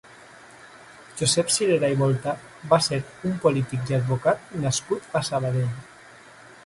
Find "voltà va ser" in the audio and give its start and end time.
1.99-2.99